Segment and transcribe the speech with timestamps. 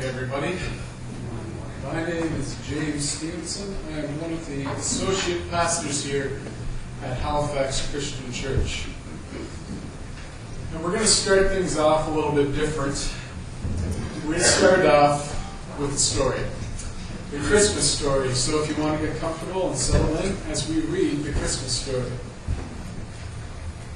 [0.00, 0.56] morning, everybody.
[1.84, 3.76] My name is James Stevenson.
[3.88, 6.40] I am one of the associate pastors here
[7.04, 8.86] at Halifax Christian Church.
[10.72, 13.12] And we're going to start things off a little bit different.
[14.24, 16.40] We're going to start off with a story,
[17.30, 18.32] the Christmas story.
[18.32, 21.72] So if you want to get comfortable and settle in as we read the Christmas
[21.72, 22.10] story.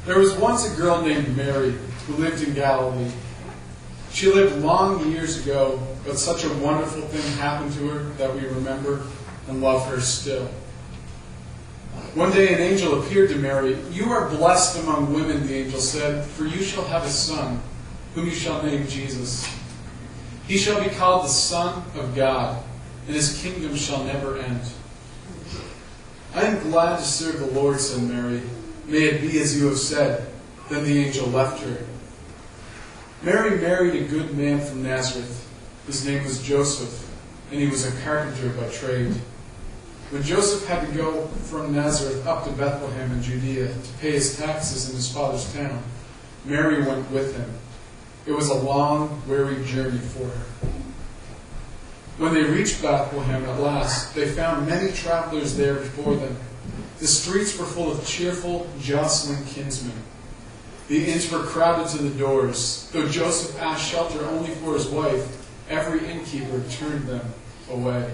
[0.04, 1.74] There was once a girl named Mary
[2.06, 3.10] who lived in Galilee.
[4.12, 8.46] She lived long years ago, but such a wonderful thing happened to her that we
[8.46, 9.02] remember
[9.48, 10.48] and love her still.
[12.14, 13.76] One day an angel appeared to Mary.
[13.90, 17.60] You are blessed among women, the angel said, for you shall have a son,
[18.14, 19.48] whom you shall name Jesus.
[20.46, 22.62] He shall be called the Son of God,
[23.06, 24.60] and his kingdom shall never end.
[26.34, 28.42] I am glad to serve the Lord, said Mary.
[28.86, 30.26] May it be as you have said.
[30.68, 31.78] Then the angel left her.
[33.22, 35.48] Mary married a good man from Nazareth.
[35.86, 37.10] His name was Joseph,
[37.50, 39.14] and he was a carpenter by trade.
[40.10, 44.36] When Joseph had to go from Nazareth up to Bethlehem in Judea to pay his
[44.38, 45.82] taxes in his father's town,
[46.44, 47.52] Mary went with him.
[48.26, 50.68] It was a long, weary journey for her.
[52.16, 56.36] When they reached Bethlehem at last, they found many travelers there before them.
[57.00, 60.00] The streets were full of cheerful, jostling kinsmen.
[60.88, 62.88] The inns were crowded to the doors.
[62.92, 67.32] Though Joseph asked shelter only for his wife, every innkeeper turned them
[67.70, 68.10] away.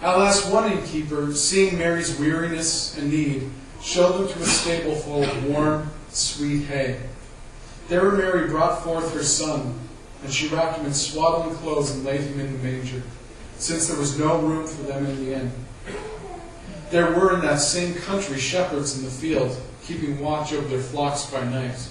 [0.00, 3.50] At last, one innkeeper, seeing Mary's weariness and need,
[3.82, 7.00] showed them to a stable full of warm, sweet hay.
[7.88, 9.78] There Mary brought forth her son,
[10.22, 13.02] and she wrapped him in swaddling clothes and laid him in the manger,
[13.56, 15.52] since there was no room for them in the inn.
[16.90, 21.30] There were in that same country shepherds in the field keeping watch over their flocks
[21.30, 21.88] by night.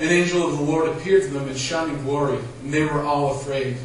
[0.00, 3.32] An angel of the Lord appeared to them in shining glory, and they were all
[3.32, 3.76] afraid.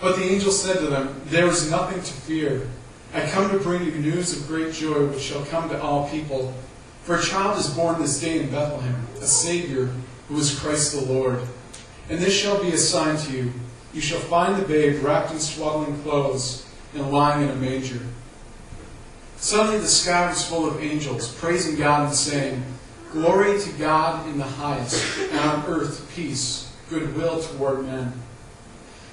[0.00, 2.68] But the angel said to them, There is nothing to fear.
[3.14, 6.52] I come to bring you news of great joy, which shall come to all people.
[7.04, 9.90] For a child is born this day in Bethlehem, a Savior,
[10.28, 11.40] who is Christ the Lord.
[12.10, 13.52] And this shall be a sign to you.
[13.94, 18.00] You shall find the babe wrapped in swaddling clothes and lying in a manger.
[19.36, 22.64] Suddenly the sky was full of angels, praising God and saying,
[23.12, 28.12] Glory to God in the highest, and on earth peace, goodwill toward men.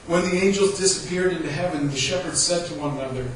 [0.08, 3.28] When the angels disappeared into heaven, the shepherds said to one another,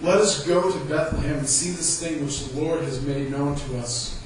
[0.00, 3.54] Let us go to Bethlehem and see this thing which the Lord has made known
[3.54, 4.20] to us.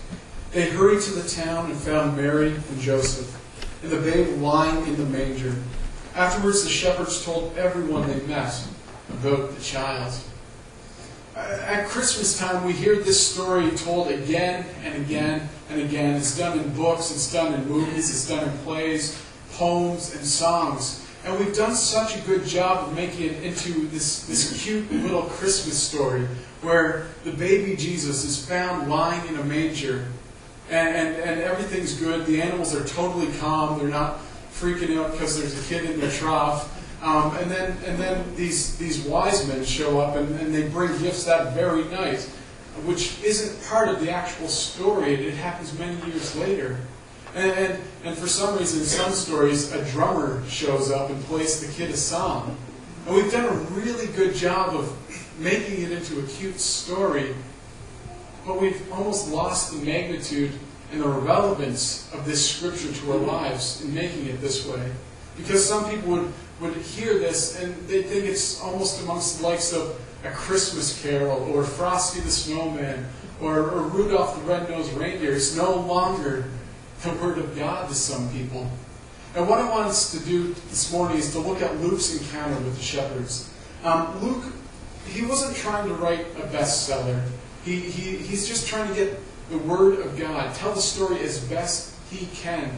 [0.52, 3.38] They hurried to the town and found Mary and Joseph,
[3.82, 5.54] and the babe lying in the manger.
[6.14, 8.66] Afterwards, the shepherds told everyone they met
[9.10, 10.14] about the child
[11.36, 16.14] at Christmas time, we hear this story told again and again and again.
[16.14, 19.22] It's done in books, it's done in movies, it's done in plays,
[19.52, 21.06] poems, and songs.
[21.24, 25.22] And we've done such a good job of making it into this, this cute little
[25.22, 26.26] Christmas story
[26.62, 30.06] where the baby Jesus is found lying in a manger
[30.70, 32.26] and, and, and everything's good.
[32.26, 34.20] The animals are totally calm, they're not
[34.52, 36.72] freaking out because there's a kid in the trough.
[37.02, 40.96] Um, and then, and then these, these wise men show up and, and they bring
[40.98, 42.28] gifts that very night,
[42.84, 45.14] which isn't part of the actual story.
[45.14, 46.78] It, happens many years later.
[47.34, 51.60] And, and, and for some reason, in some stories, a drummer shows up and plays
[51.60, 52.56] the kid a song.
[53.06, 54.96] And we've done a really good job of
[55.38, 57.34] making it into a cute story,
[58.46, 60.52] but we've almost lost the magnitude
[60.92, 64.90] and the relevance of this scripture to our lives in making it this way.
[65.36, 69.72] Because some people would would hear this and they think it's almost amongst the likes
[69.72, 73.06] of a Christmas Carol or Frosty the Snowman
[73.40, 75.32] or, or Rudolph the Red-Nosed Reindeer.
[75.32, 76.46] It's no longer
[77.02, 78.70] the Word of God to some people.
[79.34, 82.56] And what I want us to do this morning is to look at Luke's encounter
[82.56, 83.52] with the shepherds.
[83.84, 84.44] Um, Luke,
[85.06, 87.22] he wasn't trying to write a bestseller.
[87.64, 89.18] He, he, he's just trying to get
[89.50, 92.70] the Word of God, tell the story as best he can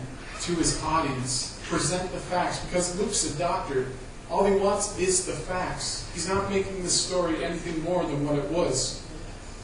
[0.43, 3.87] to his audience present the facts because Luke's a doctor.
[4.31, 6.11] All he wants is the facts.
[6.13, 9.03] He's not making the story anything more than what it was.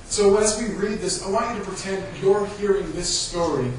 [0.07, 3.71] So as we read this, I want you to pretend you're hearing this story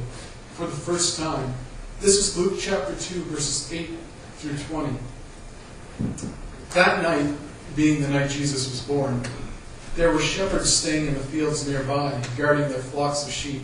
[0.53, 1.53] for the first time.
[2.01, 3.89] This is Luke chapter 2, verses 8
[4.37, 4.97] through 20.
[6.71, 7.33] That night,
[7.75, 9.23] being the night Jesus was born,
[9.95, 13.63] there were shepherds staying in the fields nearby, guarding their flocks of sheep.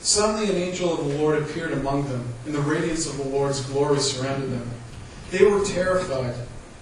[0.00, 3.62] Suddenly an angel of the Lord appeared among them, and the radiance of the Lord's
[3.62, 4.70] glory surrounded them.
[5.34, 6.36] They were terrified,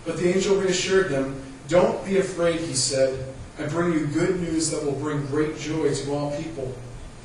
[0.04, 1.42] but the angel reassured them.
[1.68, 3.32] Don't be afraid, he said.
[3.58, 6.74] I bring you good news that will bring great joy to all people.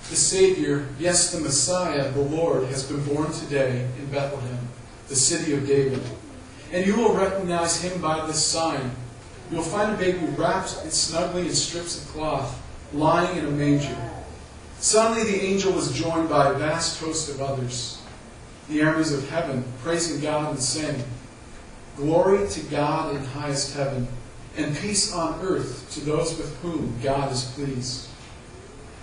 [0.09, 4.69] The Savior, yes, the Messiah, the Lord, has been born today in Bethlehem,
[5.09, 6.01] the city of David.
[6.71, 8.91] and you will recognize him by this sign.
[9.51, 12.57] You will find a baby wrapped and snugly in strips of cloth,
[12.93, 13.97] lying in a manger.
[14.79, 18.01] Suddenly the angel was joined by a vast host of others,
[18.69, 21.03] the armies of heaven, praising God and saying,
[21.97, 24.07] Glory to God in highest heaven,
[24.55, 28.07] and peace on earth to those with whom God is pleased.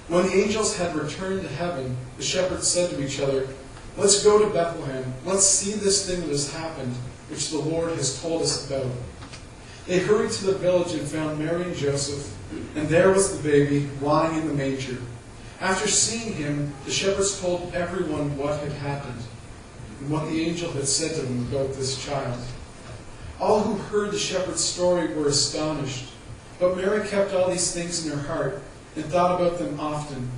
[0.06, 3.48] When the angels had returned to heaven, the shepherds said to each other,
[3.96, 5.12] Let's go to Bethlehem.
[5.24, 6.94] Let's see this thing that has happened,
[7.30, 8.90] which the Lord has told us about.
[9.86, 12.32] They hurried to the village and found Mary and Joseph,
[12.76, 14.98] and there was the baby lying in the manger.
[15.60, 19.20] After seeing him, the shepherds told everyone what had happened
[20.00, 22.38] and what the angel had said to them about this child.
[23.40, 26.12] All who heard the shepherd's story were astonished,
[26.60, 28.62] but Mary kept all these things in her heart
[28.96, 30.30] and thought about them often.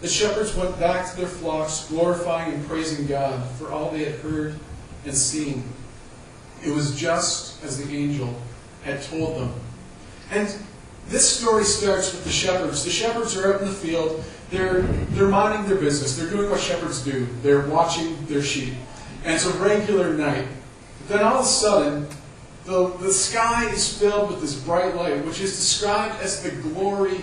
[0.00, 4.20] The shepherds went back to their flocks, glorifying and praising God for all they had
[4.20, 4.58] heard
[5.04, 5.64] and seen.
[6.64, 8.34] It was just as the angel
[8.84, 9.52] had told them.
[10.30, 10.54] And
[11.08, 12.84] this story starts with the shepherds.
[12.84, 14.24] The shepherds are out in the field.
[14.50, 16.16] They're, they're minding their business.
[16.16, 17.26] They're doing what shepherds do.
[17.42, 18.74] They're watching their sheep.
[19.24, 20.46] And it's a regular night.
[21.00, 22.06] But then all of a sudden,
[22.64, 27.20] the, the sky is filled with this bright light, which is described as the glory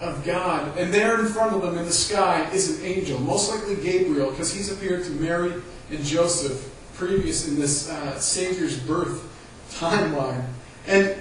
[0.00, 0.76] of God.
[0.78, 4.30] And there in front of them in the sky is an angel, most likely Gabriel,
[4.30, 5.52] because he's appeared to Mary
[5.90, 9.24] and Joseph previous in this uh, Savior's birth
[9.70, 10.44] timeline.
[10.86, 11.16] And,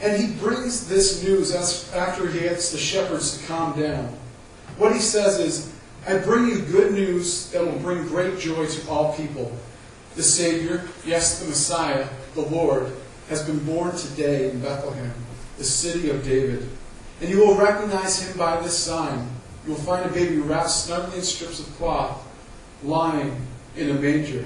[0.00, 4.12] and he brings this news as, after he gets the shepherds to calm down.
[4.76, 5.72] What he says is,
[6.08, 9.52] I bring you good news that will bring great joy to all people.
[10.16, 12.92] The Savior, yes, the Messiah, the Lord,
[13.30, 15.14] has been born today in Bethlehem,
[15.56, 16.68] the city of David.
[17.20, 19.30] And you will recognize him by this sign.
[19.64, 22.26] You will find a baby wrapped snugly in strips of cloth,
[22.82, 23.40] lying
[23.76, 24.44] in a manger.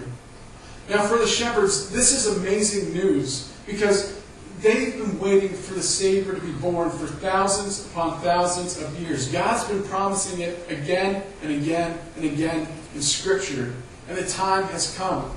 [0.91, 4.23] Now, for the shepherds, this is amazing news because
[4.61, 9.29] they've been waiting for the Savior to be born for thousands upon thousands of years.
[9.29, 13.73] God's been promising it again and again and again in Scripture,
[14.11, 15.35] and the time has come.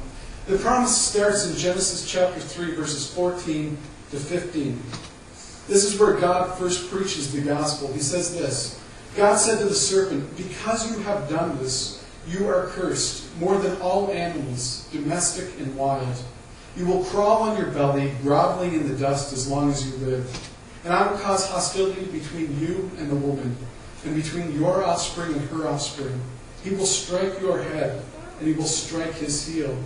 [0.48, 3.78] The promise starts in Genesis chapter 3, verses 14
[4.12, 4.82] to 15.
[5.68, 7.92] This is where God first preaches the gospel.
[7.92, 8.82] He says this
[9.18, 13.76] God said to the serpent, Because you have done this, you are cursed more than
[13.82, 16.16] all animals, domestic and wild.
[16.78, 20.50] You will crawl on your belly, groveling in the dust as long as you live.
[20.86, 23.54] And I will cause hostility between you and the woman,
[24.06, 26.22] and between your offspring and her offspring.
[26.64, 28.02] He will strike your head,
[28.40, 29.78] and he will strike his heel.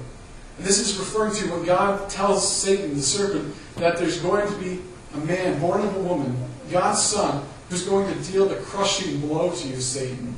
[0.61, 4.81] This is referring to when God tells Satan, the serpent, that there's going to be
[5.15, 6.35] a man born of a woman,
[6.71, 10.35] God's son, who's going to deal the crushing blow to you, Satan.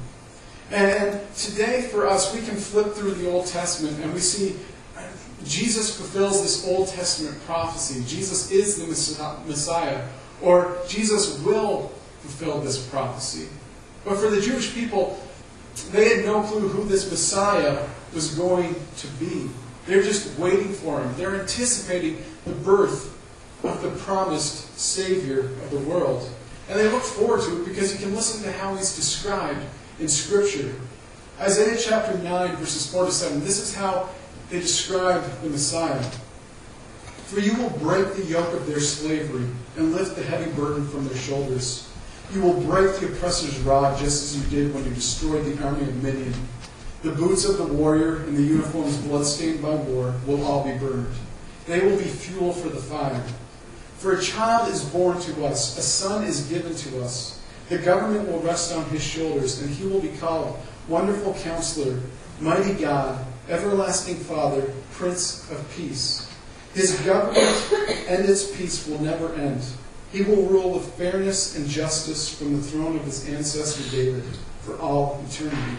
[0.71, 4.55] And today, for us, we can flip through the Old Testament and we see
[5.45, 8.03] Jesus fulfills this Old Testament prophecy.
[8.07, 8.87] Jesus is the
[9.45, 10.07] Messiah,
[10.41, 11.91] or Jesus will
[12.21, 13.49] fulfill this prophecy.
[14.05, 15.19] But for the Jewish people,
[15.91, 19.49] they had no clue who this Messiah was going to be.
[19.85, 21.13] They're just waiting for him.
[21.17, 23.09] They're anticipating the birth
[23.63, 26.29] of the promised Savior of the world.
[26.69, 29.59] And they look forward to it because you can listen to how he's described
[29.99, 30.73] in Scripture.
[31.39, 34.09] Isaiah chapter 9, verses 4 to 7, this is how
[34.49, 36.03] they describe the Messiah.
[37.25, 41.07] For you will break the yoke of their slavery and lift the heavy burden from
[41.07, 41.89] their shoulders.
[42.31, 45.83] You will break the oppressor's rod just as you did when you destroyed the army
[45.83, 46.33] of Midian.
[47.03, 51.13] The boots of the warrior and the uniforms bloodstained by war will all be burned.
[51.67, 53.21] They will be fuel for the fire.
[53.97, 57.41] For a child is born to us, a son is given to us.
[57.67, 60.57] The government will rest on his shoulders, and he will be called
[60.87, 61.99] Wonderful Counselor,
[62.39, 66.31] Mighty God, Everlasting Father, Prince of Peace.
[66.73, 67.73] His government
[68.07, 69.61] and its peace will never end.
[70.13, 74.23] He will rule with fairness and justice from the throne of his ancestor David
[74.61, 75.77] for all eternity.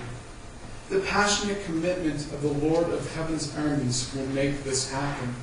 [0.90, 5.34] The passionate commitment of the Lord of heaven's armies will make this happen.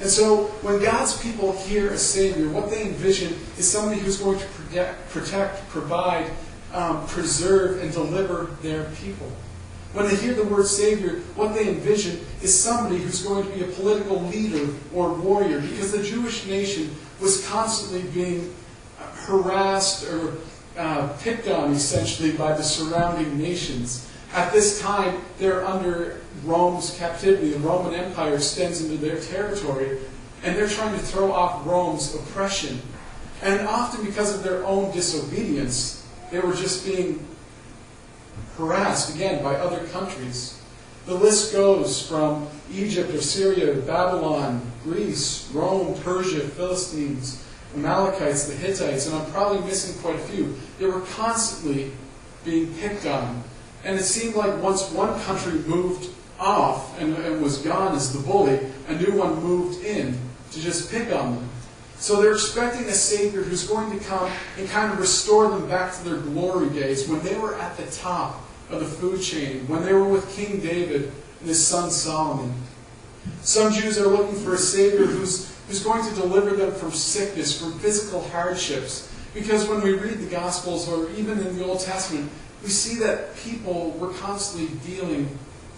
[0.00, 4.40] And so, when God's people hear a Savior, what they envision is somebody who's going
[4.40, 4.46] to
[5.10, 6.30] protect, provide,
[6.72, 9.30] um, preserve, and deliver their people.
[9.92, 13.62] When they hear the word Savior, what they envision is somebody who's going to be
[13.62, 18.52] a political leader or warrior, because the Jewish nation was constantly being
[18.98, 20.34] harassed or
[20.76, 24.10] uh, picked on, essentially, by the surrounding nations.
[24.34, 27.50] At this time, they're under Rome's captivity.
[27.50, 29.98] The Roman Empire extends into their territory,
[30.42, 32.82] and they're trying to throw off Rome's oppression.
[33.42, 37.24] And often, because of their own disobedience, they were just being
[38.58, 40.60] harassed again by other countries.
[41.06, 47.44] The list goes from Egypt, Assyria, Babylon, Greece, Rome, Persia, Philistines,
[47.76, 50.56] Amalekites, the Hittites, and I'm probably missing quite a few.
[50.78, 51.92] They were constantly
[52.44, 53.44] being picked on.
[53.84, 58.18] And it seemed like once one country moved off and, and was gone as the
[58.20, 60.18] bully, a new one moved in
[60.52, 61.48] to just pick on them.
[61.96, 65.94] So they're expecting a Savior who's going to come and kind of restore them back
[65.94, 69.84] to their glory days when they were at the top of the food chain, when
[69.84, 72.52] they were with King David and his son Solomon.
[73.42, 77.58] Some Jews are looking for a Savior who's, who's going to deliver them from sickness,
[77.58, 79.10] from physical hardships.
[79.32, 82.30] Because when we read the Gospels or even in the Old Testament,
[82.64, 85.28] we see that people were constantly dealing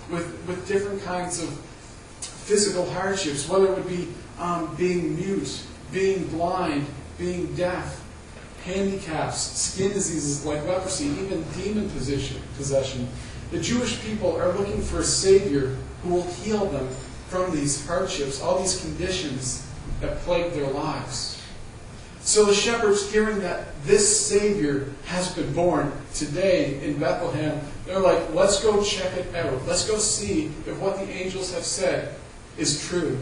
[0.08, 1.50] with, with different kinds of
[2.20, 4.06] physical hardships, whether it would be
[4.38, 5.62] um, being mute,
[5.92, 6.86] being blind,
[7.18, 8.04] being deaf,
[8.64, 13.08] handicaps, skin diseases like leprosy, even demon possession.
[13.50, 16.88] The Jewish people are looking for a Savior who will heal them
[17.28, 19.66] from these hardships, all these conditions
[20.00, 21.35] that plague their lives.
[22.26, 28.34] So the shepherds, hearing that this Savior has been born today in Bethlehem, they're like,
[28.34, 29.64] let's go check it out.
[29.64, 32.16] Let's go see if what the angels have said
[32.58, 33.16] is true.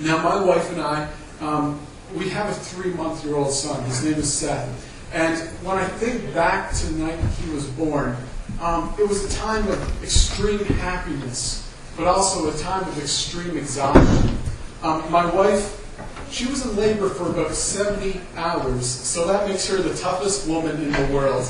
[0.00, 1.08] Now, my wife and I,
[1.40, 1.80] um,
[2.16, 3.84] we have a three month year old son.
[3.84, 4.68] His name is Seth.
[5.12, 8.16] And when I think back to the night he was born,
[8.60, 14.36] um, it was a time of extreme happiness, but also a time of extreme exhaustion.
[14.82, 15.83] Um, my wife,
[16.30, 20.76] she was in labor for about 70 hours, so that makes her the toughest woman
[20.82, 21.44] in the world.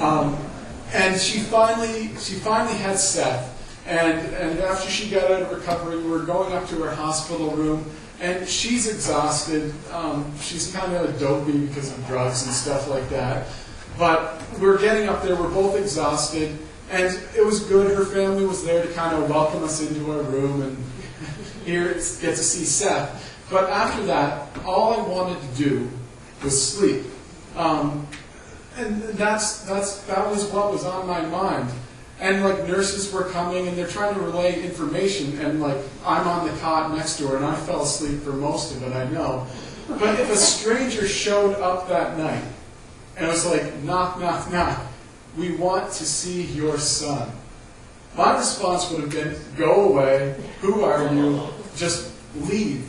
[0.00, 0.36] Um,
[0.92, 3.54] and she finally, she finally had Seth.
[3.86, 7.50] And, and after she got out of recovery, we were going up to her hospital
[7.52, 9.72] room, and she's exhausted.
[9.92, 13.46] Um, she's kind of dopey because of drugs and stuff like that.
[13.98, 16.58] But we were getting up there, we're both exhausted,
[16.90, 17.96] and it was good.
[17.96, 20.76] Her family was there to kind of welcome us into our room and
[21.64, 23.24] here get to see Seth.
[23.50, 25.90] But after that, all I wanted to do
[26.42, 27.04] was sleep.
[27.56, 28.06] Um,
[28.76, 31.68] and that's, that's, that was what was on my mind.
[32.20, 36.48] And like nurses were coming and they're trying to relay information, and like I'm on
[36.48, 39.46] the cot next her, and I fell asleep for most of it, I know.
[39.88, 42.42] But if a stranger showed up that night
[43.16, 44.80] and was like, knock, knock, knock,
[45.36, 47.30] we want to see your son.
[48.16, 52.84] My response would have been, go away, who are you, just leave,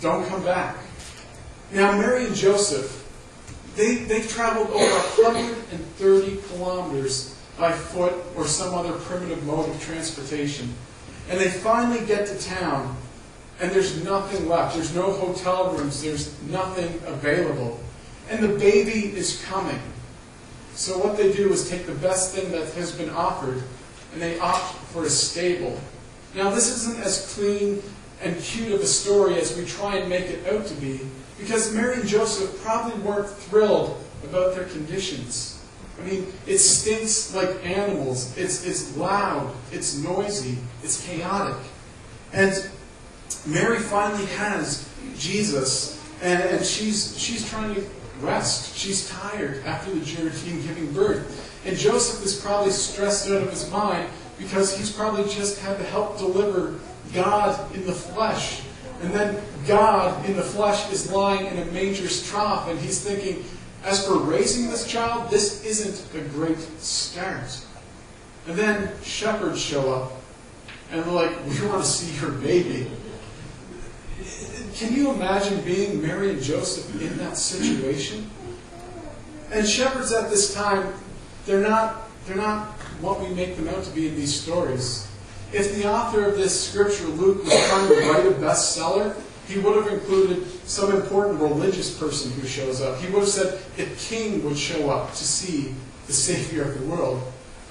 [0.00, 0.76] don't come back.
[1.72, 3.04] Now, Mary and Joseph,
[3.76, 10.72] they, they've traveled over 130 kilometers by foot or some other primitive mode of transportation.
[11.28, 12.96] And they finally get to town,
[13.60, 14.76] and there's nothing left.
[14.76, 17.80] There's no hotel rooms, there's nothing available.
[18.30, 19.80] And the baby is coming.
[20.74, 23.62] So what they do is take the best thing that has been offered,
[24.12, 25.78] and they opt for a stable.
[26.34, 27.82] Now, this isn't as clean
[28.22, 31.00] and cute of a story as we try and make it out to be,
[31.38, 35.62] because Mary and Joseph probably weren't thrilled about their conditions.
[36.00, 38.36] I mean, it stinks like animals.
[38.36, 39.54] It's, it's loud.
[39.72, 40.58] It's noisy.
[40.82, 41.56] It's chaotic.
[42.32, 42.70] And
[43.46, 47.84] Mary finally has Jesus, and, and she's, she's trying to
[48.20, 48.76] rest.
[48.76, 51.60] She's tired after the journey in giving birth.
[51.64, 54.08] And Joseph is probably stressed out of his mind
[54.38, 56.78] because he's probably just had to help deliver
[57.14, 58.62] God in the flesh.
[59.02, 63.44] And then God in the flesh is lying in a manger's trough, and he's thinking,
[63.84, 67.64] as for raising this child, this isn't a great start.
[68.46, 70.12] And then shepherds show up,
[70.90, 72.90] and they're like, We want to see your baby.
[74.74, 78.30] Can you imagine being Mary and Joseph in that situation?
[79.52, 80.92] And shepherds at this time,
[81.46, 82.66] they're not, they're not
[83.00, 85.07] what we make them out to be in these stories.
[85.52, 89.82] If the author of this scripture, Luke, was trying to write a bestseller, he would
[89.82, 92.98] have included some important religious person who shows up.
[92.98, 95.74] He would have said a king would show up to see
[96.06, 97.22] the Savior of the world.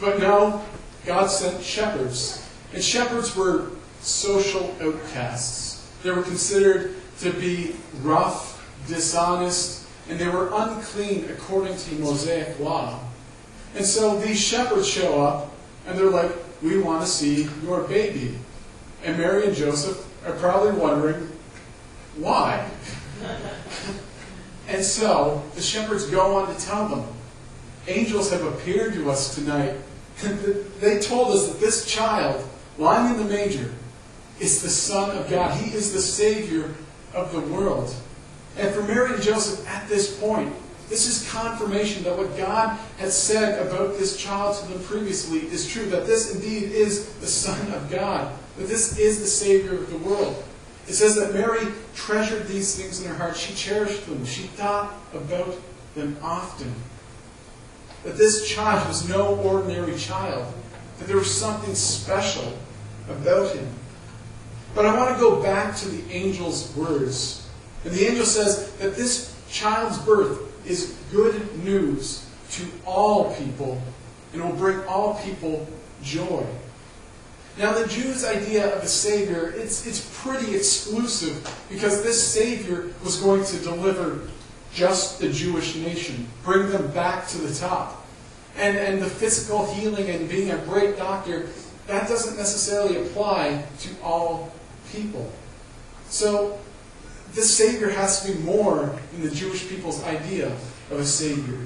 [0.01, 0.63] But no,
[1.05, 2.43] God sent shepherds.
[2.73, 3.69] And shepherds were
[4.01, 5.87] social outcasts.
[6.01, 12.99] They were considered to be rough, dishonest, and they were unclean according to Mosaic law.
[13.75, 15.51] And so these shepherds show up,
[15.85, 16.31] and they're like,
[16.61, 18.37] We want to see your baby.
[19.03, 21.31] And Mary and Joseph are probably wondering,
[22.17, 22.69] why?
[24.67, 27.05] and so the shepherds go on to tell them,
[27.87, 29.75] angels have appeared to us tonight.
[30.79, 32.43] they told us that this child
[32.77, 33.71] lying in the manger
[34.39, 35.59] is the Son of God.
[35.59, 36.73] He is the Savior
[37.13, 37.93] of the world.
[38.57, 40.53] And for Mary and Joseph at this point,
[40.89, 45.67] this is confirmation that what God had said about this child to them previously is
[45.67, 49.89] true, that this indeed is the Son of God, that this is the Savior of
[49.89, 50.43] the world.
[50.87, 53.35] It says that Mary treasured these things in her heart.
[53.35, 54.25] She cherished them.
[54.25, 55.55] She thought about
[55.95, 56.73] them often.
[58.05, 60.53] That this child was no ordinary child,
[60.99, 62.57] that there was something special
[63.09, 63.67] about him.
[64.73, 67.49] But I want to go back to the angel's words.
[67.83, 73.81] And the angel says that this child's birth is good news to all people
[74.33, 75.67] and will bring all people
[76.03, 76.45] joy.
[77.57, 83.17] Now, the Jews' idea of a Savior, it's, it's pretty exclusive because this Savior was
[83.17, 84.27] going to deliver
[84.73, 88.05] just the Jewish nation, bring them back to the top.
[88.57, 91.47] And, and the physical healing and being a great doctor,
[91.87, 94.51] that doesn't necessarily apply to all
[94.91, 95.31] people.
[96.09, 96.59] So,
[97.37, 100.47] this Savior has to be more than the Jewish people's idea
[100.89, 101.59] of a Savior.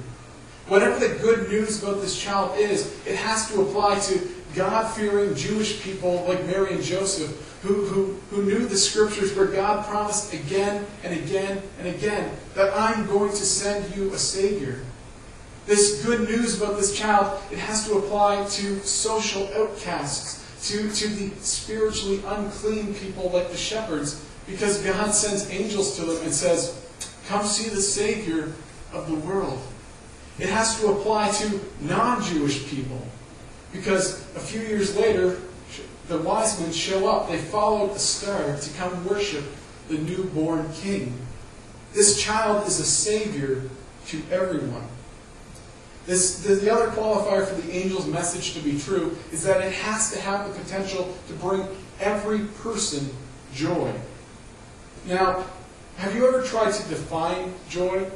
[0.68, 5.34] Whatever the good news about this child is, it has to apply to God fearing
[5.34, 10.34] Jewish people like Mary and Joseph, who, who, who knew the scriptures where God promised
[10.34, 14.84] again and again and again that I'm going to send you a Savior.
[15.64, 21.08] This good news about this child, it has to apply to social outcasts, to, to
[21.08, 26.78] the spiritually unclean people like the shepherds, because God sends angels to them and says,
[27.28, 28.52] Come see the Savior
[28.92, 29.60] of the world.
[30.38, 33.00] It has to apply to non Jewish people.
[33.72, 35.38] Because a few years later,
[36.08, 37.28] the wise men show up.
[37.28, 39.44] They followed a star to come worship
[39.88, 41.14] the newborn king.
[41.92, 43.62] This child is a savior
[44.06, 44.86] to everyone.
[46.06, 49.72] This, the, the other qualifier for the angel's message to be true is that it
[49.72, 51.66] has to have the potential to bring
[52.00, 53.08] every person
[53.54, 53.92] joy.
[55.06, 55.44] Now,
[55.96, 58.06] have you ever tried to define joy?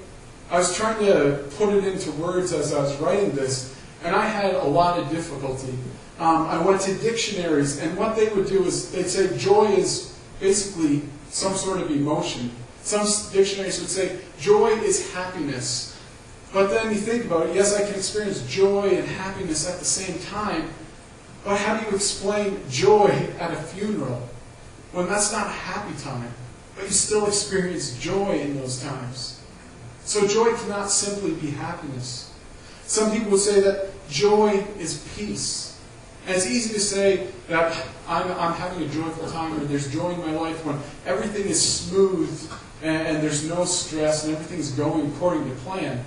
[0.51, 4.27] I was trying to put it into words as I was writing this, and I
[4.27, 5.75] had a lot of difficulty.
[6.21, 10.17] Um, I went to dictionaries, and what they would do is they'd say joy is
[10.39, 12.53] basically some sort of emotion.
[12.83, 15.99] Some dictionaries would say joy is happiness.
[16.53, 19.85] But then you think about it, yes, I can experience joy and happiness at the
[19.85, 20.71] same time,
[21.45, 23.09] but how do you explain joy
[23.41, 24.23] at a funeral
[24.93, 26.33] when that's not a happy time,
[26.77, 29.43] but you still experience joy in those times?
[30.05, 32.33] So joy cannot simply be happiness.
[32.85, 35.81] Some people would say that joy is peace.
[36.27, 40.11] And it's easy to say that I'm, I'm having a joyful time or there's joy
[40.11, 42.51] in my life when everything is smooth
[42.83, 46.05] and, and there's no stress and everything's going according to plan.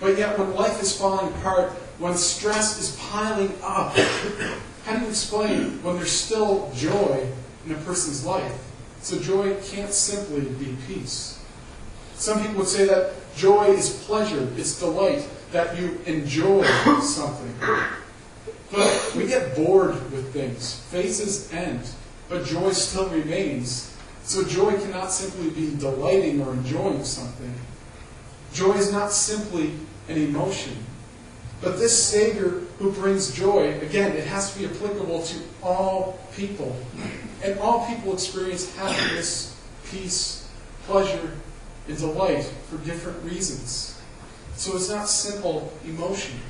[0.00, 3.96] But yet, when life is falling apart, when stress is piling up,
[4.84, 7.26] how do you explain when there's still joy
[7.66, 8.64] in a person's life?
[9.02, 11.38] So, joy can't simply be peace.
[12.14, 16.64] Some people would say that joy is pleasure, it's delight that you enjoy
[17.00, 17.54] something.
[18.70, 20.80] But we get bored with things.
[20.90, 21.88] Phases end,
[22.28, 23.94] but joy still remains.
[24.24, 27.54] So joy cannot simply be delighting or enjoying something.
[28.52, 29.72] Joy is not simply
[30.08, 30.76] an emotion.
[31.60, 36.76] But this Savior who brings joy, again, it has to be applicable to all people.
[37.42, 39.56] And all people experience happiness,
[39.90, 40.48] peace,
[40.84, 41.32] pleasure,
[41.86, 44.00] and delight for different reasons.
[44.56, 46.40] So it's not simple emotion.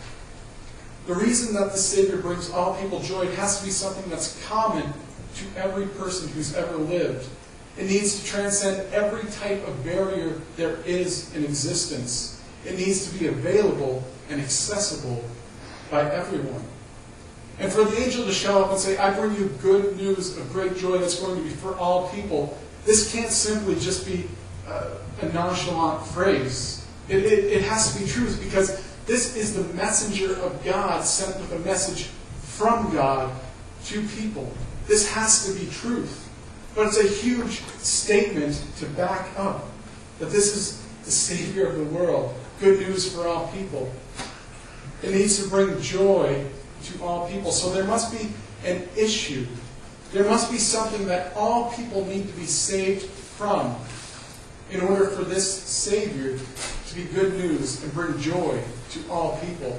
[1.06, 4.92] The reason that the Savior brings all people joy, has to be something that's common
[5.36, 7.28] to every person who's ever lived.
[7.78, 12.42] It needs to transcend every type of barrier there is in existence.
[12.64, 15.24] It needs to be available and accessible
[15.90, 16.64] by everyone.
[17.58, 20.52] And for the angel to show up and say, I bring you good news of
[20.52, 24.28] great joy that's going to be for all people, this can't simply just be
[24.66, 24.90] uh,
[25.22, 26.86] a nonchalant phrase.
[27.08, 31.40] It, it, it has to be truth because this is the messenger of God sent
[31.40, 32.04] with a message
[32.42, 33.32] from God
[33.86, 34.52] to people.
[34.86, 36.28] This has to be truth.
[36.74, 39.64] But it's a huge statement to back up
[40.20, 42.34] that this is the Savior of the world.
[42.60, 43.92] Good news for all people.
[45.02, 46.44] It needs to bring joy
[46.92, 47.52] to all people.
[47.52, 48.30] So there must be
[48.64, 49.46] an issue.
[50.12, 53.76] There must be something that all people need to be saved from
[54.70, 56.38] in order for this Savior
[56.88, 59.78] to be good news and bring joy to all people.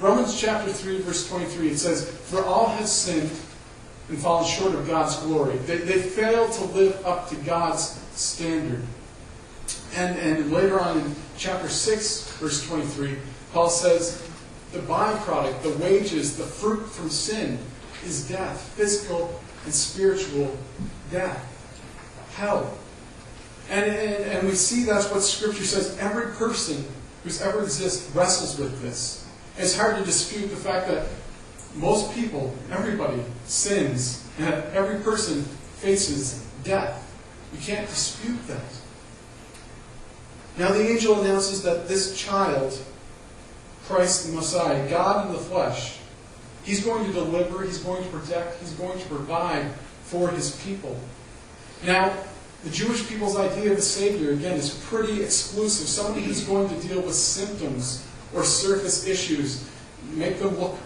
[0.00, 3.30] Romans chapter 3, verse 23, it says, For all have sinned
[4.08, 5.56] and fallen short of God's glory.
[5.58, 8.82] They, they fail to live up to God's standard.
[9.94, 13.16] And, and later on in chapter 6, verse 23,
[13.52, 14.28] Paul says,
[14.72, 17.58] The byproduct, the wages, the fruit from sin
[18.04, 20.56] is death, physical and spiritual
[21.10, 22.78] death, hell.
[23.70, 25.96] And, and, and we see that's what Scripture says.
[25.98, 26.84] Every person
[27.22, 29.28] who's ever existed wrestles with this.
[29.58, 31.06] It's hard to dispute the fact that
[31.76, 35.42] most people, everybody, sins, and every person
[35.76, 36.98] faces death.
[37.52, 38.60] You can't dispute that.
[40.58, 42.78] Now the angel announces that this child,
[43.86, 45.98] Christ the Messiah, God in the flesh,
[46.64, 49.70] he's going to deliver, he's going to protect, he's going to provide
[50.04, 50.98] for his people.
[51.84, 52.16] Now,
[52.64, 55.88] the Jewish people's idea of a Savior, again, is pretty exclusive.
[55.88, 59.68] Somebody who's going to deal with symptoms or surface issues,
[60.14, 60.76] make them look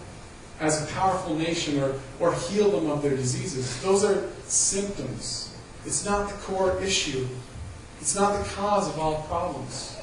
[0.59, 3.79] as a powerful nation or, or heal them of their diseases.
[3.83, 5.55] Those are symptoms.
[5.85, 7.27] It's not the core issue.
[8.01, 9.96] It's not the cause of all problems.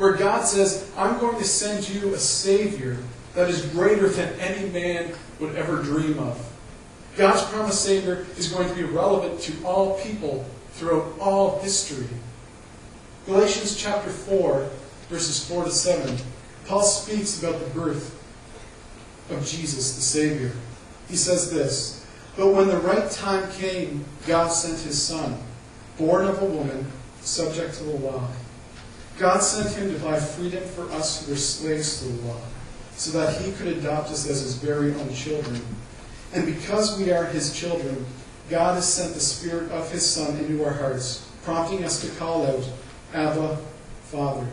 [0.00, 2.96] Where God says, I'm going to send you a Savior
[3.34, 6.42] that is greater than any man would ever dream of.
[7.18, 12.06] God's promised Savior is going to be relevant to all people throughout all history.
[13.26, 14.70] Galatians chapter 4,
[15.10, 16.16] verses 4 to 7,
[16.64, 18.18] Paul speaks about the birth
[19.28, 20.52] of Jesus, the Savior.
[21.10, 22.06] He says this
[22.38, 25.36] But when the right time came, God sent his Son,
[25.98, 26.86] born of a woman,
[27.20, 28.26] subject to the law.
[29.20, 32.40] God sent him to buy freedom for us who were slaves to the law,
[32.92, 35.60] so that he could adopt us as his very own children.
[36.32, 38.06] And because we are his children,
[38.48, 42.46] God has sent the Spirit of his Son into our hearts, prompting us to call
[42.46, 42.64] out,
[43.12, 43.58] Abba,
[44.04, 44.46] Father.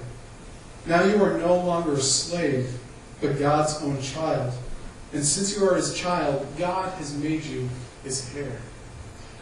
[0.85, 2.69] Now you are no longer a slave,
[3.21, 4.53] but God's own child.
[5.13, 7.69] And since you are his child, God has made you
[8.03, 8.59] his heir.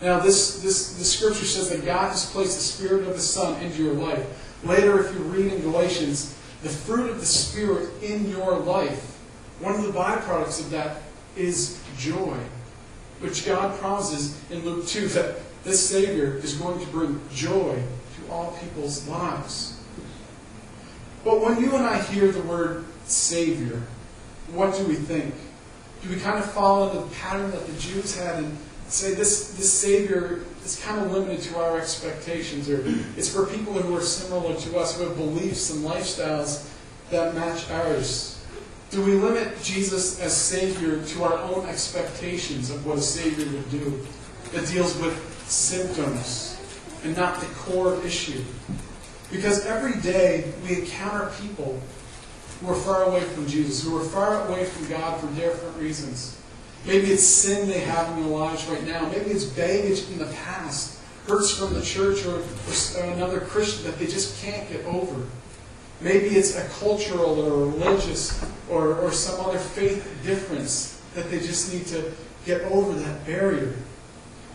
[0.03, 3.59] Now, this, this, the scripture says that God has placed the Spirit of the Son
[3.63, 4.44] into your life.
[4.65, 9.19] Later, if you read in Galatians, the fruit of the Spirit in your life,
[9.59, 11.03] one of the byproducts of that
[11.35, 12.35] is joy,
[13.19, 17.81] which God promises in Luke 2 that this Savior is going to bring joy
[18.15, 19.79] to all people's lives.
[21.23, 23.81] But when you and I hear the word Savior,
[24.51, 25.33] what do we think?
[26.01, 29.71] Do we kind of into the pattern that the Jews had and say this, this
[29.71, 32.83] Savior is kind of limited to our expectations, or
[33.17, 36.69] it's for people who are similar to us, who have beliefs and lifestyles
[37.11, 38.43] that match ours?
[38.91, 43.69] Do we limit Jesus as Savior to our own expectations of what a Savior would
[43.69, 43.99] do
[44.53, 45.15] that deals with
[45.47, 46.59] symptoms
[47.03, 48.43] and not the core issue?
[49.31, 51.81] Because every day we encounter people
[52.61, 56.39] who are far away from Jesus, who are far away from God for different reasons.
[56.85, 59.09] Maybe it's sin they have in their lives right now.
[59.09, 63.97] Maybe it's baggage in the past, hurts from the church or, or another Christian that
[63.97, 65.25] they just can't get over.
[66.01, 71.73] Maybe it's a cultural or religious or, or some other faith difference that they just
[71.73, 72.11] need to
[72.45, 73.73] get over that barrier.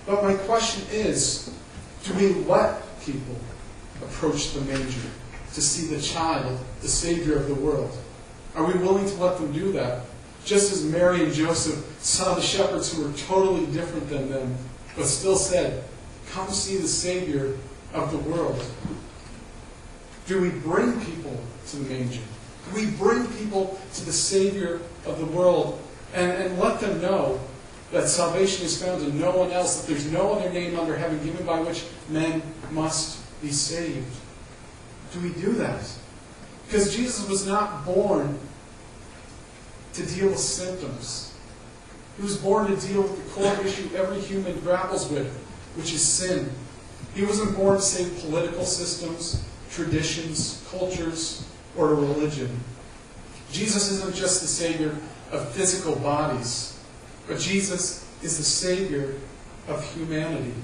[0.06, 1.52] But my question is
[2.04, 3.36] do we let people
[4.02, 5.08] approach the manger
[5.54, 7.96] to see the child, the Savior of the world?
[8.54, 10.04] Are we willing to let them do that?
[10.44, 14.56] Just as Mary and Joseph saw the shepherds who were totally different than them,
[14.96, 15.84] but still said,
[16.30, 17.56] Come see the Savior
[17.92, 18.64] of the world.
[20.26, 22.20] Do we bring people to the manger?
[22.68, 25.80] Do we bring people to the Savior of the world
[26.14, 27.40] and, and let them know
[27.92, 31.22] that salvation is found in no one else, that there's no other name under heaven
[31.24, 34.06] given by which men must be saved?
[35.12, 35.82] Do we do that?
[36.66, 38.38] Because Jesus was not born
[39.94, 41.34] to deal with symptoms.
[42.16, 45.32] He was born to deal with the core issue every human grapples with,
[45.76, 46.50] which is sin.
[47.14, 52.60] He wasn't born to save political systems, traditions, cultures, or a religion.
[53.52, 54.96] Jesus isn't just the Savior
[55.32, 56.78] of physical bodies,
[57.26, 59.14] but Jesus is the Savior
[59.68, 60.54] of humanity.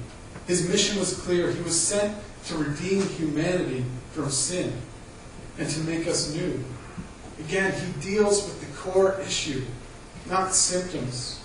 [0.46, 1.50] His mission was clear.
[1.50, 4.72] He was sent to redeem humanity from sin
[5.58, 6.62] and to make us new.
[7.40, 9.64] Again, he deals with the core issue,
[10.28, 11.40] not symptoms.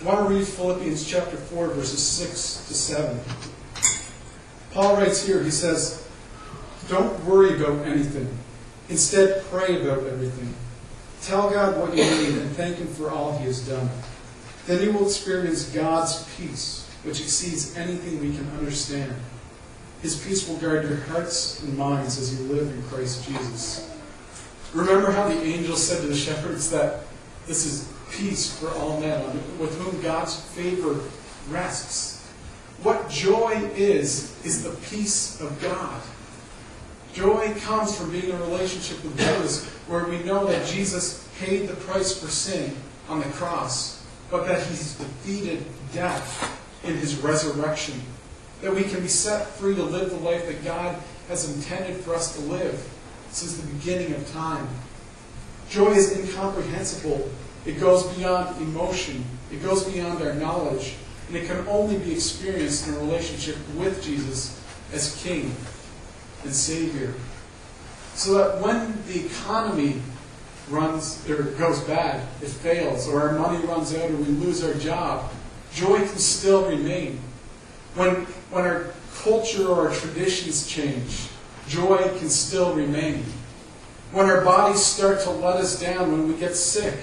[0.00, 3.20] I want to read Philippians chapter 4, verses 6 to 7.
[4.72, 6.06] Paul writes here, he says,
[6.88, 8.28] Don't worry about anything.
[8.88, 10.54] Instead, pray about everything.
[11.22, 13.88] Tell God what you need and thank Him for all He has done.
[14.66, 19.14] Then you will experience God's peace, which exceeds anything we can understand.
[20.02, 23.90] His peace will guard your hearts and minds as you live in Christ Jesus.
[24.76, 27.04] Remember how the angel said to the shepherds that
[27.46, 29.24] this is peace for all men,
[29.58, 31.00] with whom God's favor
[31.48, 32.22] rests.
[32.82, 36.02] What joy is, is the peace of God.
[37.14, 41.68] Joy comes from being in a relationship with Jesus where we know that Jesus paid
[41.68, 42.76] the price for sin
[43.08, 46.52] on the cross, but that he's defeated death
[46.84, 47.98] in his resurrection.
[48.60, 50.96] that we can be set free to live the life that God
[51.28, 52.86] has intended for us to live
[53.36, 54.66] since the beginning of time.
[55.68, 57.28] Joy is incomprehensible.
[57.66, 59.22] It goes beyond emotion.
[59.52, 60.94] It goes beyond our knowledge.
[61.28, 64.58] And it can only be experienced in a relationship with Jesus
[64.90, 65.54] as King
[66.44, 67.12] and Savior.
[68.14, 70.00] So that when the economy
[70.70, 74.72] runs or goes bad, it fails, or our money runs out, or we lose our
[74.74, 75.30] job,
[75.74, 77.20] joy can still remain.
[77.96, 78.14] When,
[78.50, 81.28] when our culture or our traditions change,
[81.68, 83.24] joy can still remain.
[84.12, 86.94] When our bodies start to let us down, when we get sick,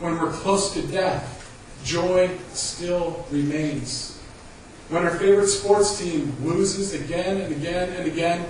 [0.00, 1.50] when we're close to death,
[1.84, 4.18] joy still remains.
[4.88, 8.46] When our favorite sports team loses again and again and again,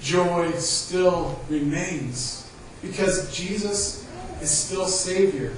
[0.00, 2.50] joy still remains.
[2.82, 4.08] Because Jesus
[4.40, 5.52] is still Savior.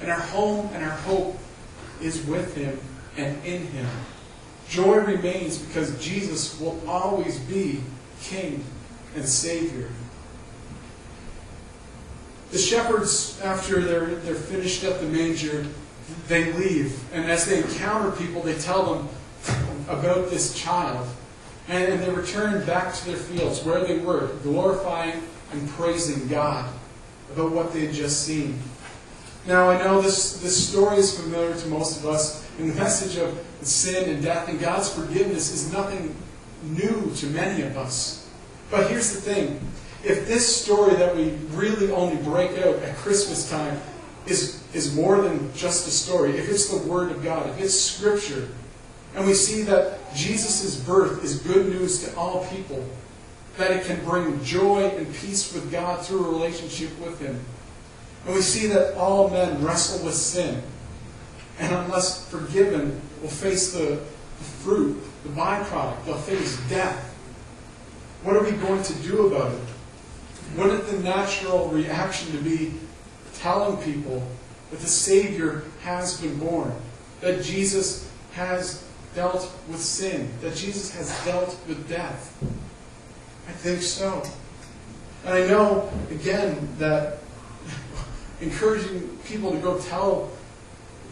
[0.00, 1.38] And our home and our hope
[2.00, 2.78] is with Him
[3.16, 3.86] and in Him.
[4.68, 7.80] Joy remains because Jesus will always be
[8.22, 8.64] King
[9.14, 9.88] and Savior.
[12.50, 15.66] The shepherds, after they're, they're finished at the manger,
[16.28, 17.02] they leave.
[17.12, 19.08] And as they encounter people, they tell them
[19.88, 21.08] about this child.
[21.68, 25.22] And, they return back to their fields where they were, glorifying
[25.52, 26.70] and praising God
[27.32, 28.60] about what they had just seen.
[29.46, 33.18] Now, I know this, this story is familiar to most of us, and the message
[33.18, 36.14] of sin and death and God's forgiveness is nothing
[36.62, 38.23] new to many of us.
[38.74, 39.60] But here's the thing
[40.02, 43.80] if this story that we really only break out at Christmas time
[44.26, 47.78] is, is more than just a story, if it's the Word of God, if it's
[47.78, 48.48] Scripture,
[49.14, 52.84] and we see that Jesus' birth is good news to all people,
[53.58, 57.38] that it can bring joy and peace with God through a relationship with Him.
[58.26, 60.60] And we see that all men wrestle with sin,
[61.60, 67.12] and unless forgiven, will face the, the fruit, the byproduct, they'll face death.
[68.24, 69.60] What are we going to do about it?
[70.56, 72.72] Wouldn't the natural reaction to be
[73.34, 74.26] telling people
[74.70, 76.72] that the Savior has been born,
[77.20, 78.82] that Jesus has
[79.14, 82.34] dealt with sin, that Jesus has dealt with death?
[83.46, 84.22] I think so.
[85.26, 87.18] And I know, again, that
[88.40, 90.30] encouraging people to go tell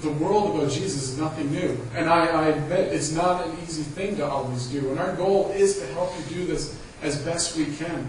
[0.01, 1.79] the world about Jesus is nothing new.
[1.95, 4.91] And I, I admit it's not an easy thing to always do.
[4.91, 8.09] And our goal is to help you do this as best we can.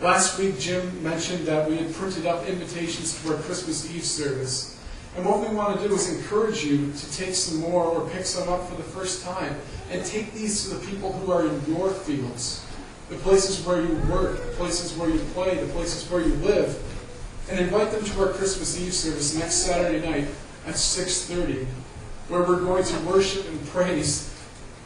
[0.00, 4.78] Last week, Jim mentioned that we had printed up invitations to our Christmas Eve service.
[5.16, 8.24] And what we want to do is encourage you to take some more or pick
[8.24, 9.56] some up for the first time
[9.90, 12.64] and take these to the people who are in your fields,
[13.08, 16.80] the places where you work, the places where you play, the places where you live,
[17.50, 20.28] and invite them to our Christmas Eve service next Saturday night
[20.66, 21.66] at 6:30,
[22.28, 24.32] where we're going to worship and praise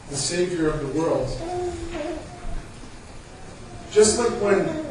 [0.09, 1.27] the Savior of the world.
[3.93, 4.85] Just like when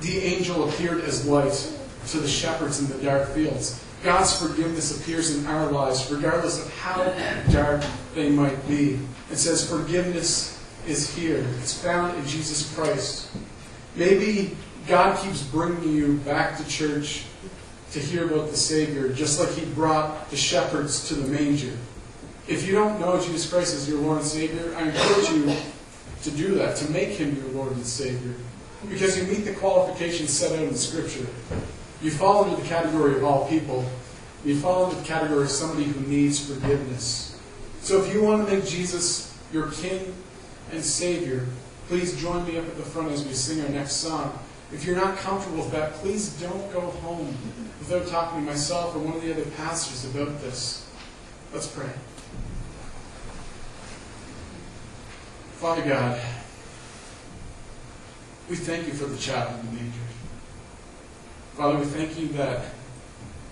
[0.00, 1.72] the angel appeared as light
[2.08, 3.84] to the shepherds in the dark fields.
[4.04, 7.02] God's forgiveness appears in our lives, regardless of how
[7.50, 7.82] dark
[8.14, 9.00] they might be.
[9.30, 11.44] It says forgiveness is here.
[11.60, 13.30] It's found in Jesus Christ.
[13.96, 14.56] Maybe
[14.86, 17.24] God keeps bringing you back to church
[17.90, 21.76] to hear about the Savior, just like He brought the shepherds to the manger.
[22.46, 25.56] If you don't know Jesus Christ as your Lord and Savior, I encourage you
[26.22, 28.34] to do that, to make Him your Lord and Savior.
[28.88, 31.26] Because you meet the qualifications set out in Scripture.
[32.02, 33.84] You fall into the category of all people.
[34.44, 37.40] You fall into the category of somebody who needs forgiveness.
[37.80, 40.14] So if you want to make Jesus your King
[40.72, 41.46] and Savior,
[41.88, 44.38] please join me up at the front as we sing our next song.
[44.72, 47.34] If you're not comfortable with that, please don't go home
[47.78, 50.86] without talking to myself or one of the other pastors about this.
[51.52, 51.88] Let's pray.
[55.58, 56.20] Father God,
[58.48, 59.98] we thank you for the child in the manger.
[61.56, 62.66] Father, we thank you that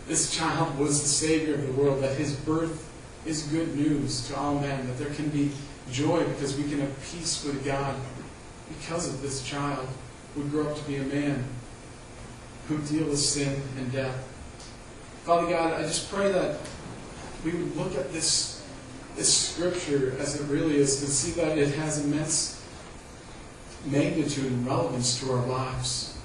[0.06, 2.88] this child was the Savior of the world, that his birth
[3.26, 5.50] is good news to all men, that there can be
[5.90, 7.96] joy because we can have peace with God
[8.68, 9.88] because of this child
[10.34, 11.44] who would grow up to be a man
[12.68, 14.16] who deal with sin and death.
[15.24, 16.60] Father God, I just pray that
[17.44, 18.55] we would look at this,
[19.16, 22.62] this scripture as it really is and see that it has immense
[23.86, 26.18] magnitude and relevance to our lives.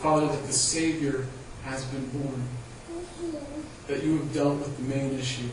[0.00, 1.26] Father, that the Savior
[1.64, 2.42] has been born,
[3.86, 5.48] that you have dealt with the main issue.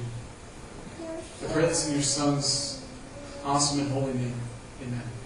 [1.43, 2.85] I pray this in your Son's
[3.43, 4.39] awesome and holy name.
[4.83, 5.16] Amen.